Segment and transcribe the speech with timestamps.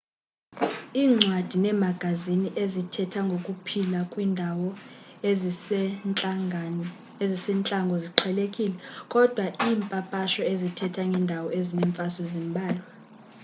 [1.01, 4.69] iincwadi neemagazini ezithetha ngokuphila kwiindawo
[7.23, 8.77] ezisentlango ziqhelekile
[9.13, 12.87] kodwa iimpapasho ezithetha ngeendawo ezinemfazwe zimbalwa